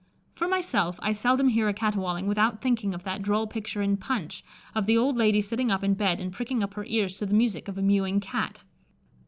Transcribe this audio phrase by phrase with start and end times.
[0.33, 4.43] For myself, I seldom hear a catawauling without thinking of that droll picture in Punch
[4.73, 7.35] of the old lady sitting up in bed and pricking up her ears to the
[7.35, 8.63] music of a mewing Cat.